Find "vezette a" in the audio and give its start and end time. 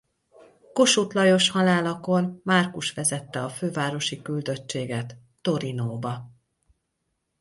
2.93-3.49